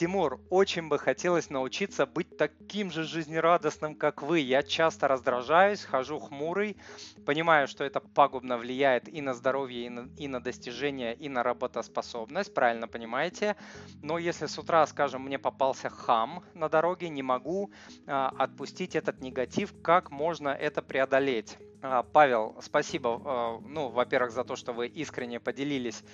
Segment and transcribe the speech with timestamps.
[0.00, 4.38] Тимур, очень бы хотелось научиться быть таким же жизнерадостным, как вы.
[4.38, 6.78] Я часто раздражаюсь, хожу хмурый,
[7.26, 11.42] понимаю, что это пагубно влияет и на здоровье, и на, и на достижение, и на
[11.42, 13.56] работоспособность, правильно понимаете.
[14.00, 17.70] Но если с утра, скажем, мне попался хам на дороге, не могу
[18.06, 21.58] а, отпустить этот негатив, как можно это преодолеть?
[21.82, 26.04] А, Павел, спасибо, а, ну, во-первых, за то, что вы искренне поделились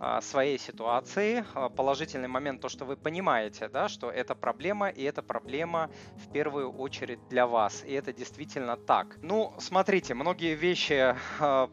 [0.00, 1.44] а, своей ситуацией.
[1.76, 6.72] Положительный момент то, что вы понимаете, да, что это проблема, и это проблема в первую
[6.72, 7.84] очередь для вас.
[7.84, 9.16] И это действительно так.
[9.22, 11.14] Ну, смотрите, многие вещи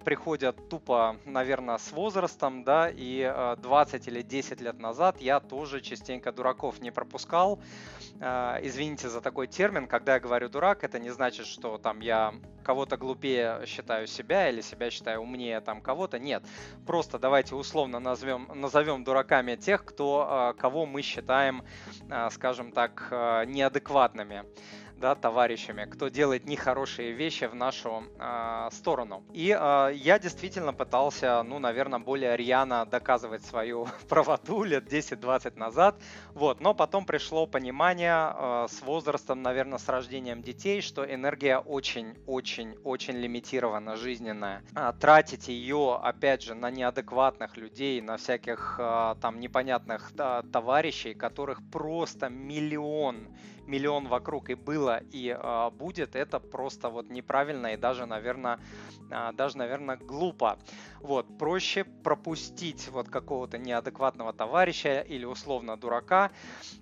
[0.06, 6.32] приходят тупо, наверное, с возрастом, да, и 20 или 10 лет назад я тоже частенько
[6.32, 7.60] дураков не пропускал.
[8.18, 12.34] Извините за такой термин, когда я говорю дурак, это не значит, что там я
[12.70, 16.20] кого-то глупее считаю себя или себя считаю умнее там кого-то.
[16.20, 16.44] Нет,
[16.86, 21.64] просто давайте условно назовем, назовем дураками тех, кто, а, кого мы считаем,
[22.12, 24.46] а, скажем так, а, неадекватными
[25.00, 29.24] да, товарищами, кто делает нехорошие вещи в нашу э, сторону.
[29.34, 35.96] И э, я действительно пытался, ну, наверное, более рьяно доказывать свою правоту лет 10-20 назад,
[36.34, 43.18] вот, но потом пришло понимание э, с возрастом, наверное, с рождением детей, что энергия очень-очень-очень
[43.18, 44.64] лимитирована, жизненная.
[44.76, 51.14] А, тратить ее, опять же, на неадекватных людей, на всяких э, там непонятных э, товарищей,
[51.14, 53.30] которых просто миллион
[53.70, 58.60] миллион вокруг и было, и э, будет, это просто вот неправильно и даже, наверное,
[59.12, 60.58] э, даже, наверное, глупо.
[61.00, 66.32] Вот, проще пропустить вот какого-то неадекватного товарища или условно дурака,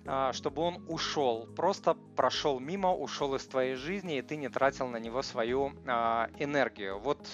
[0.04, 4.88] э, чтобы он ушел, просто прошел мимо, ушел из твоей жизни, и ты не тратил
[4.88, 5.68] на него свою
[6.38, 6.98] энергию.
[6.98, 7.26] Вот,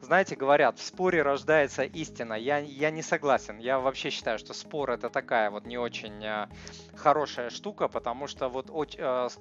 [0.00, 2.34] знаете, говорят, в споре рождается истина.
[2.34, 3.58] Я, я не согласен.
[3.58, 6.24] Я вообще считаю, что спор это такая вот не очень
[6.96, 8.70] хорошая штука, потому что вот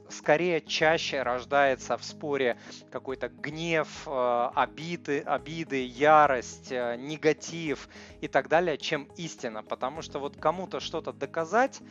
[0.10, 2.58] скорее чаще рождается в споре
[2.92, 7.90] какой-то гнев, э, обиды, обиды, ярость, э, негатив
[8.22, 9.64] и так далее, чем истина.
[9.64, 11.82] Потому что вот кому-то что-то доказать,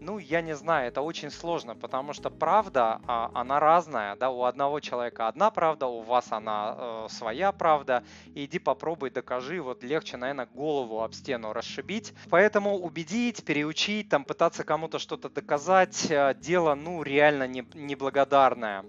[0.00, 4.44] ну, я не знаю, это очень сложно, потому что правда, а, она разная, да, у
[4.44, 10.46] одного человека одна правда, у вас она своя правда, иди попробуй, докажи, вот легче, наверное,
[10.46, 12.12] голову об стену расшибить.
[12.30, 18.84] Поэтому убедить, переучить, там пытаться кому-то что-то доказать, дело, ну, реально не, неблагодарная.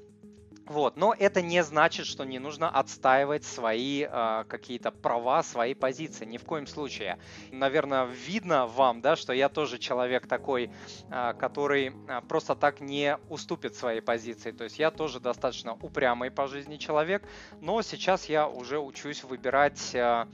[0.72, 0.96] Вот.
[0.96, 6.24] Но это не значит, что не нужно отстаивать свои э, какие-то права, свои позиции.
[6.24, 7.20] Ни в коем случае.
[7.52, 10.72] Наверное, видно вам, да, что я тоже человек такой,
[11.10, 14.52] э, который э, просто так не уступит своей позиции.
[14.52, 17.22] То есть я тоже достаточно упрямый по жизни человек,
[17.60, 19.94] но сейчас я уже учусь выбирать...
[19.94, 20.26] Э,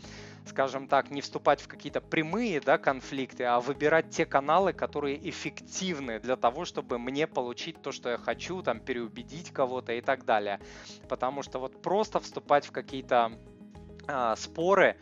[0.48, 6.20] скажем так, не вступать в какие-то прямые да, конфликты, а выбирать те каналы, которые эффективны
[6.20, 10.60] для того, чтобы мне получить то, что я хочу, там, переубедить кого-то и так далее.
[11.08, 13.34] Потому что вот просто вступать в какие-то
[14.08, 14.98] э, споры,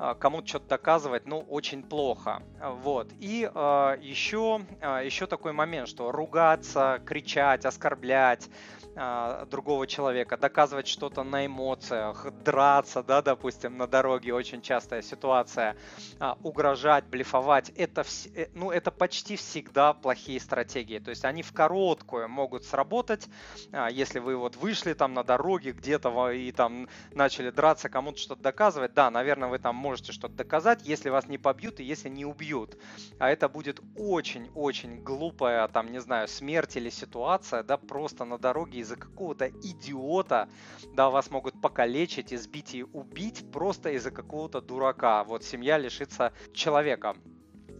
[0.00, 2.42] а, кому-то что-то доказывать, ну, очень плохо.
[2.60, 3.10] Вот.
[3.18, 8.48] И э, еще, э, еще такой момент, что ругаться, кричать, оскорблять,
[8.96, 15.76] а, другого человека, доказывать что-то на эмоциях, драться, да, допустим, на дороге, очень частая ситуация,
[16.18, 18.04] а, угрожать, блефовать, это,
[18.34, 20.98] э, ну, это почти всегда плохие стратегии.
[20.98, 23.28] То есть они в короткую могут сработать,
[23.72, 28.42] а, если вы вот вышли там на дороге где-то и там начали драться, кому-то что-то
[28.42, 32.24] доказывать, да, наверное, вы там можете что-то доказать, если вас не побьют и если не
[32.24, 32.76] убьют.
[33.18, 38.80] А это будет очень-очень глупая, там, не знаю, смерть или ситуация, да, просто на дороге
[38.88, 40.48] из-за какого-то идиота,
[40.94, 45.24] да, вас могут покалечить, избить и убить просто из-за какого-то дурака.
[45.24, 47.14] Вот семья лишится человека.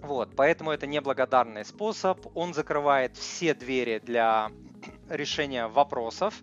[0.03, 2.27] Вот, поэтому это неблагодарный способ.
[2.37, 4.51] Он закрывает все двери для
[5.09, 6.43] решения вопросов.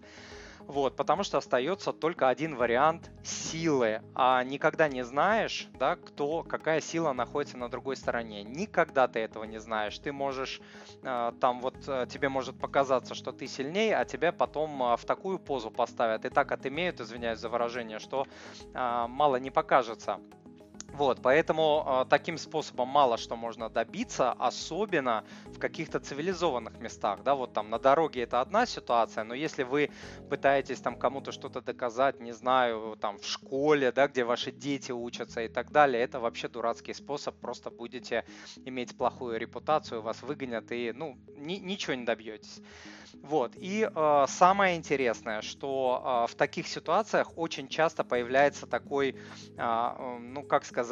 [0.67, 6.81] Вот, потому что остается только один вариант силы, а никогда не знаешь, да, кто, какая
[6.81, 8.43] сила находится на другой стороне.
[8.43, 9.97] Никогда ты этого не знаешь.
[9.99, 10.61] Ты можешь,
[11.03, 15.05] э, там вот э, тебе может показаться, что ты сильнее, а тебя потом э, в
[15.05, 18.25] такую позу поставят и так отымеют, извиняюсь за выражение, что
[18.73, 20.19] мало не покажется.
[20.97, 27.35] Вот, поэтому э, таким способом мало что можно добиться, особенно в каких-то цивилизованных местах, да,
[27.35, 29.89] вот там на дороге это одна ситуация, но если вы
[30.29, 35.41] пытаетесь там кому-то что-то доказать, не знаю, там в школе, да, где ваши дети учатся
[35.41, 38.23] и так далее, это вообще дурацкий способ, просто будете
[38.63, 42.61] иметь плохую репутацию, вас выгонят и, ну, ни, ничего не добьетесь.
[43.21, 43.53] Вот.
[43.57, 49.15] И э, самое интересное, что э, в таких ситуациях очень часто появляется такой,
[49.57, 50.84] э, ну как сказать,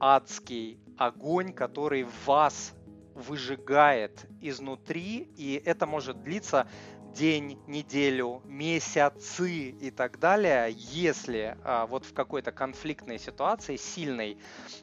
[0.00, 2.74] адский огонь, который вас
[3.14, 6.66] выжигает изнутри, и это может длиться
[7.14, 14.36] день, неделю, месяцы и так далее, если а, вот в какой-то конфликтной ситуации сильной,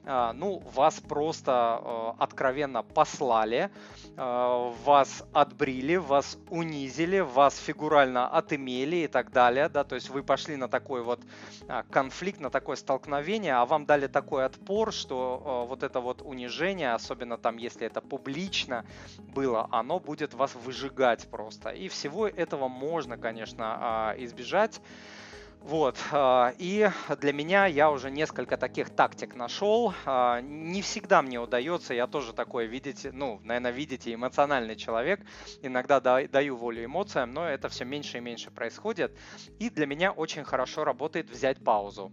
[0.06, 3.70] а, ну, вас просто а, откровенно послали,
[4.16, 10.24] а, вас отбрили, вас унизили, вас фигурально отымели и так далее, да, то есть вы
[10.24, 11.20] пошли на такой вот
[11.68, 16.22] а, конфликт, на такое столкновение, а вам дали такой отпор, что а, вот это вот
[16.22, 18.86] унижение, особенно там, если это публично
[19.20, 21.70] было, оно будет вас выжигать просто.
[21.70, 24.82] И всего всего этого можно, конечно, а, избежать.
[25.62, 26.90] Вот, а, и
[27.20, 29.94] для меня я уже несколько таких тактик нашел.
[30.06, 35.22] А, не всегда мне удается, я тоже такой, видите, ну, наверное, видите, эмоциональный человек.
[35.62, 39.16] Иногда даю волю эмоциям, но это все меньше и меньше происходит.
[39.60, 42.12] И для меня очень хорошо работает взять паузу.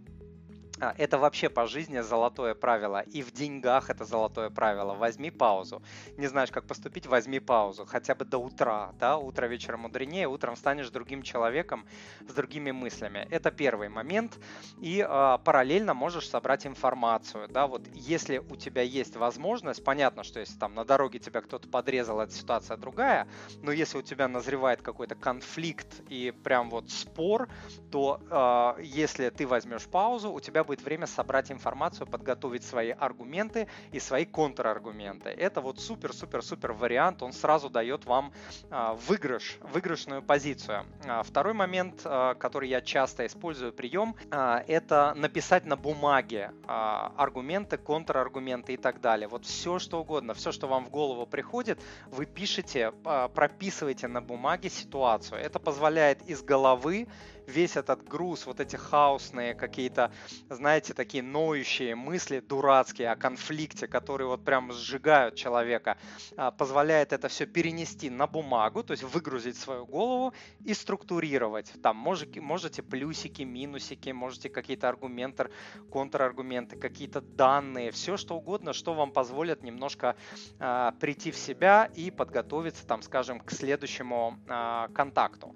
[0.81, 3.01] А, это вообще по жизни золотое правило.
[3.01, 4.93] И в деньгах это золотое правило.
[4.93, 5.81] Возьми паузу.
[6.17, 7.85] Не знаешь, как поступить, возьми паузу.
[7.85, 8.93] Хотя бы до утра.
[8.99, 9.17] Да?
[9.17, 10.27] Утро вечером мудренее.
[10.27, 11.85] Утром станешь другим человеком
[12.27, 13.27] с другими мыслями.
[13.29, 14.39] Это первый момент.
[14.79, 17.49] И э, параллельно можешь собрать информацию.
[17.49, 17.67] Да?
[17.67, 22.21] Вот если у тебя есть возможность, понятно, что если там на дороге тебя кто-то подрезал,
[22.21, 23.27] эта ситуация другая.
[23.61, 27.49] Но если у тебя назревает какой-то конфликт и прям вот спор,
[27.91, 33.67] то э, если ты возьмешь паузу, у тебя будет время собрать информацию, подготовить свои аргументы
[33.91, 35.29] и свои контраргументы.
[35.29, 38.31] Это вот супер-супер-супер вариант, он сразу дает вам
[38.69, 40.85] а, выигрыш, выигрышную позицию.
[41.07, 48.73] А, второй момент, а, который я часто использую прием, это написать на бумаге аргументы, контраргументы
[48.73, 49.27] и так далее.
[49.27, 51.79] Вот все, что угодно, все, что вам в голову приходит,
[52.11, 52.91] вы пишете,
[53.33, 55.41] прописываете на бумаге ситуацию.
[55.41, 57.07] Это позволяет из головы
[57.49, 60.11] весь этот груз, вот эти хаосные какие-то,
[60.59, 65.97] знаете, такие ноющие мысли дурацкие о конфликте, которые вот прям сжигают человека,
[66.35, 70.33] а, позволяет это все перенести на бумагу, то есть выгрузить свою голову
[70.65, 71.71] и структурировать.
[71.81, 75.49] Там можете, можете плюсики, минусики, можете какие-то аргументы,
[75.89, 80.17] контраргументы, какие-то данные, все что угодно, что вам позволит немножко
[80.59, 85.55] э, прийти в себя и подготовиться, там, скажем, к следующему э, контакту.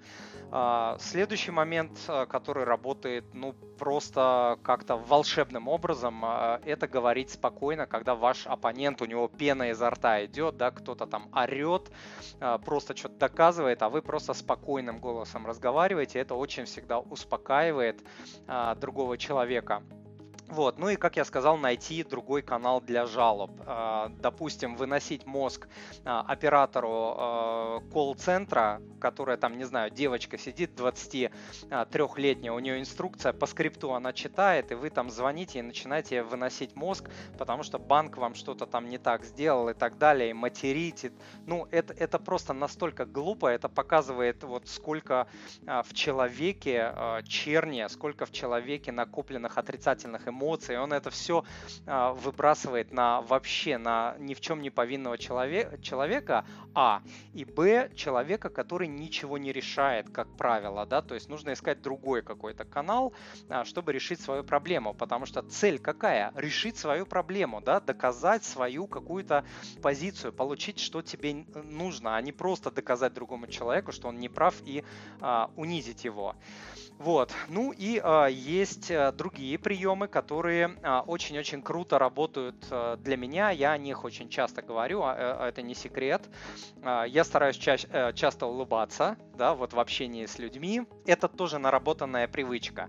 [0.50, 1.90] Э, следующий момент
[2.28, 9.04] который работает, ну, просто как-то волшебным образом, э, это говорить спокойно, когда ваш оппонент, у
[9.04, 11.90] него пена изо рта идет, да, кто-то там орет,
[12.40, 18.02] э, просто что-то доказывает, а вы просто спокойным голосом разговариваете, это очень всегда успокаивает
[18.76, 19.82] другого человека.
[20.48, 23.50] Вот, ну и, как я сказал, найти другой канал для жалоб.
[23.66, 25.68] А, допустим, выносить мозг
[26.04, 33.46] а, оператору а, колл-центра, которая там, не знаю, девочка сидит 23-летняя, у нее инструкция по
[33.46, 37.08] скрипту она читает, и вы там звоните и начинаете выносить мозг,
[37.38, 41.12] потому что банк вам что-то там не так сделал и так далее, и материте.
[41.46, 45.26] Ну, это, это просто настолько глупо, это показывает вот сколько
[45.62, 46.94] в человеке
[47.26, 51.44] черни, сколько в человеке накопленных отрицательных эмоций, эмоции, он это все
[51.86, 56.44] а, выбрасывает на вообще на ни в чем не повинного человека,
[56.74, 57.02] а,
[57.32, 62.22] и б, человека, который ничего не решает, как правило, да, то есть нужно искать другой
[62.22, 63.12] какой-то канал,
[63.48, 66.32] а, чтобы решить свою проблему, потому что цель какая?
[66.34, 69.44] Решить свою проблему, да, доказать свою какую-то
[69.82, 74.54] позицию, получить, что тебе нужно, а не просто доказать другому человеку, что он не прав
[74.66, 74.84] и
[75.20, 76.34] а, унизить его.
[76.98, 77.32] Вот.
[77.48, 82.56] Ну и а, есть а, другие приемы, которые а, очень-очень круто работают
[83.00, 83.50] для меня.
[83.50, 86.22] Я о них очень часто говорю, а, а, это не секрет.
[86.84, 90.82] Я стараюсь ча- а, часто улыбаться, да, вот в общении с людьми.
[91.06, 92.88] Это тоже наработанная привычка.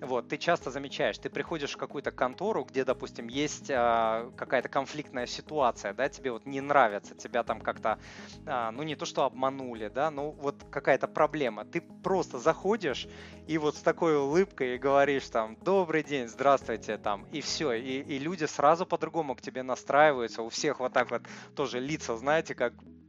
[0.00, 5.26] Вот, ты часто замечаешь, ты приходишь в какую-то контору, где, допустим, есть а, какая-то конфликтная
[5.26, 7.98] ситуация, да, тебе вот не нравится, тебя там как-то,
[8.46, 11.64] а, ну не то что обманули, да, ну вот какая-то проблема.
[11.64, 13.08] Ты просто заходишь
[13.46, 18.18] и вот с такой улыбкой говоришь там «Добрый день, здравствуйте» там, и все, и, и
[18.18, 21.22] люди сразу по-другому к тебе настраиваются, у всех вот так вот
[21.54, 22.99] тоже лица, знаете, как э,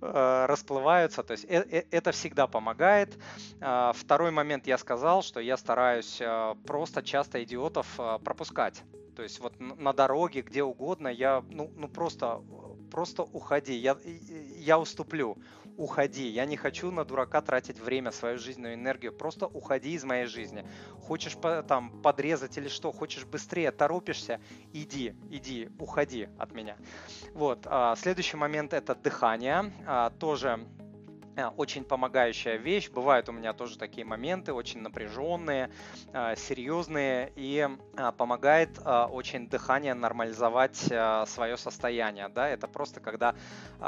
[0.00, 3.18] расплываются, то есть э, э, это всегда помогает.
[3.60, 8.82] Э, второй момент я сказал, что я стараюсь э, просто часто идиотов э, пропускать.
[9.16, 12.40] То есть вот на дороге, где угодно, я ну, ну просто,
[12.90, 13.96] просто уходи, я,
[14.56, 15.36] я уступлю
[15.80, 16.28] уходи.
[16.28, 19.12] Я не хочу на дурака тратить время, свою жизненную энергию.
[19.12, 20.64] Просто уходи из моей жизни.
[21.00, 24.40] Хочешь там подрезать или что, хочешь быстрее, торопишься,
[24.74, 26.76] иди, иди, уходи от меня.
[27.32, 27.60] Вот.
[27.64, 29.72] А, следующий момент это дыхание.
[29.86, 30.66] А, тоже
[31.56, 32.90] очень помогающая вещь.
[32.90, 35.70] Бывают у меня тоже такие моменты, очень напряженные,
[36.12, 42.28] э, серьезные, и э, помогает очень дыхание нормализовать свое состояние.
[42.28, 42.48] Да?
[42.48, 43.34] Это просто когда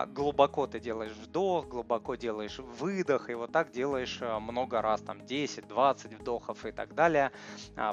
[0.08, 6.16] глубоко ты делаешь вдох, глубоко делаешь выдох, и вот так делаешь много раз, там 10-20
[6.16, 7.32] вдохов и так далее.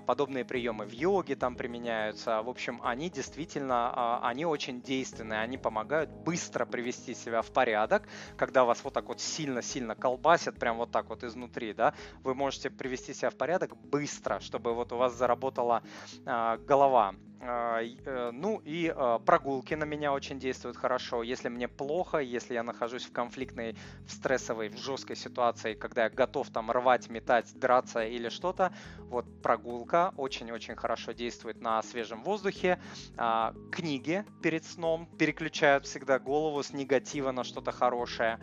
[0.06, 2.42] Подобные приемы в йоге там применяются.
[2.42, 8.64] В общем, они действительно, они очень действенные, они помогают быстро привести себя в порядок, когда
[8.64, 11.94] вас вот так вот сильно-сильно колбасит, прям вот так вот изнутри, да,
[12.24, 15.82] вы можете привести себя в порядок быстро, чтобы вот у вас заработала
[16.26, 17.16] э, голова.
[17.42, 21.24] А, э, ну и а, прогулки на меня очень действуют хорошо.
[21.24, 26.10] Если мне плохо, если я нахожусь в конфликтной, в стрессовой, в жесткой ситуации, когда я
[26.10, 32.80] готов там рвать, метать, драться или что-то, вот прогулка очень-очень хорошо действует на свежем воздухе.
[33.18, 38.40] А, книги перед сном переключают всегда голову с негатива на что-то хорошее.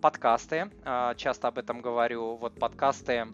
[0.00, 0.70] Подкасты,
[1.16, 2.36] часто об этом говорю.
[2.36, 3.26] Вот подкасты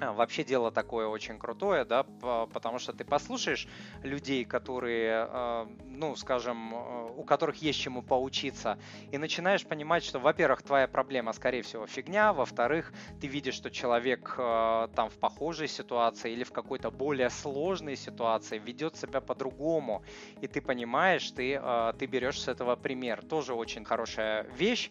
[0.00, 2.04] вообще дело такое очень крутое, да,
[2.52, 3.68] потому что ты послушаешь
[4.02, 8.78] людей, которые, а, ну, скажем, а, у которых есть чему поучиться,
[9.12, 14.34] и начинаешь понимать, что, во-первых, твоя проблема, скорее всего, фигня, во-вторых, ты видишь, что человек
[14.36, 20.02] там в похожей ситуации или в какой-то более сложной ситуации ведет себя по-другому,
[20.40, 21.60] и ты понимаешь, ты,
[21.98, 23.22] ты берешь с этого пример.
[23.22, 24.90] Тоже очень хорошая вещь.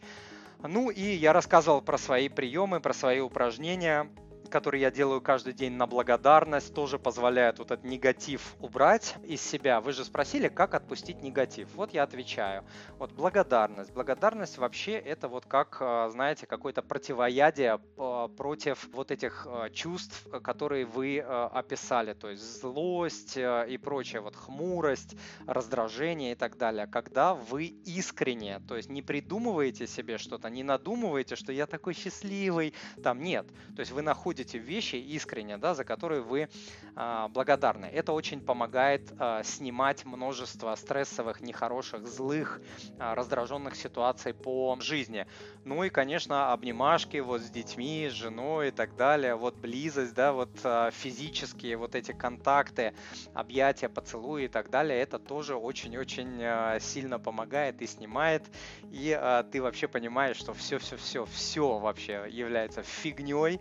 [0.61, 4.09] Ну и я рассказывал про свои приемы, про свои упражнения
[4.49, 9.79] который я делаю каждый день на благодарность, тоже позволяет вот этот негатив убрать из себя.
[9.79, 11.69] Вы же спросили, как отпустить негатив.
[11.75, 12.65] Вот я отвечаю.
[12.97, 13.93] Вот благодарность.
[13.93, 20.27] Благодарность вообще это вот как, э, знаете, какое-то противоядие э, против вот этих э, чувств,
[20.43, 22.13] которые вы описали.
[22.13, 25.15] То есть злость и прочее, вот хмурость,
[25.45, 26.87] раздражение и так далее.
[26.87, 32.73] Когда вы искренне, то есть не придумываете себе что-то, не надумываете, что я такой счастливый,
[33.03, 33.47] там нет.
[33.75, 36.47] То есть вы находите находите вещи искренне, да, за которые вы
[36.95, 37.85] э, благодарны.
[37.85, 42.61] Это очень помогает э, снимать множество стрессовых, нехороших, злых,
[42.99, 45.25] э, раздраженных ситуаций по жизни.
[45.65, 50.31] Ну и, конечно, обнимашки вот с детьми, с женой и так далее, вот близость, да,
[50.31, 52.93] вот э, физические вот эти контакты,
[53.33, 58.43] объятия, поцелуи и так далее, это тоже очень-очень э, сильно помогает и снимает,
[58.91, 63.59] и э, ты вообще понимаешь, что все-все-все, все вообще является фигней,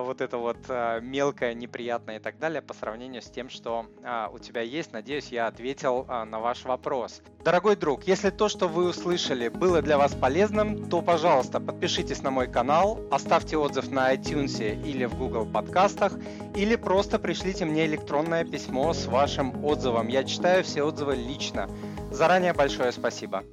[0.00, 4.28] вот это вот а, мелкое, неприятное и так далее по сравнению с тем, что а,
[4.32, 4.92] у тебя есть.
[4.92, 7.22] Надеюсь, я ответил на ваш вопрос.
[7.44, 12.30] Дорогой друг, если то, что вы услышали, было для вас полезным, то, пожалуйста, подпишитесь на
[12.30, 16.12] мой канал, оставьте отзыв на iTunes или в Google подкастах,
[16.56, 20.08] или просто пришлите мне электронное письмо с вашим отзывом.
[20.08, 21.68] Я читаю все отзывы лично.
[22.10, 23.44] Заранее большое спасибо.